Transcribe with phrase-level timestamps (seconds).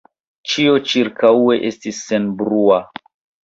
[0.53, 2.85] Ĉio ĉirkaŭe estis senbrua.